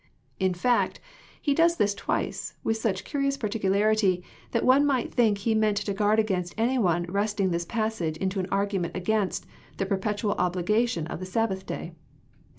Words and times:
In 0.39 0.55
fact, 0.55 0.99
He 1.39 1.53
does 1.53 1.75
this 1.75 1.93
twice 1.93 2.55
with 2.63 2.77
snch 2.81 3.03
carious 3.03 3.37
particularity, 3.39 4.23
that 4.49 4.65
one 4.65 4.83
might 4.83 5.13
think 5.13 5.37
He 5.37 5.53
meant 5.53 5.77
to 5.77 5.93
guard 5.93 6.17
against 6.17 6.55
any 6.57 6.79
one 6.79 7.03
wresting 7.07 7.51
this 7.51 7.65
passage 7.65 8.17
into 8.17 8.39
an 8.39 8.47
argument 8.51 8.95
against 8.95 9.45
the 9.77 9.85
perpetual 9.85 10.31
obligation 10.39 11.05
of 11.05 11.19
the 11.19 11.27
Sabbath 11.27 11.67
day. 11.67 11.93